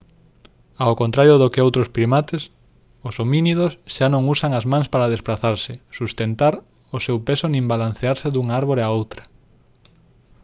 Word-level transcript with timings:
ao 0.85 0.93
contrario 1.01 1.35
do 1.41 1.51
que 1.53 1.63
outros 1.67 1.91
primates 1.97 2.41
os 3.07 3.15
homínidos 3.21 3.71
xa 3.95 4.07
non 4.13 4.23
usan 4.33 4.51
as 4.59 4.65
mans 4.71 4.87
para 4.93 5.11
desprazarse 5.13 5.73
sustentar 5.99 6.53
o 6.95 6.97
seu 7.05 7.17
peso 7.27 7.45
nin 7.49 7.63
balancearse 7.73 8.27
dunha 8.31 8.53
árbore 8.61 8.81
a 8.83 8.89
outra 8.99 9.23